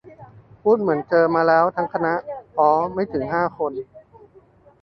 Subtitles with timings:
[0.61, 2.13] พูดเหมือนเจอมาแล้วทั้งคณะ
[2.59, 3.71] อ๋อ ไม่ถึงห้าคน